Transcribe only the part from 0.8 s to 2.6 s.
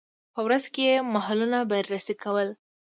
یې محلونه بررسي کول.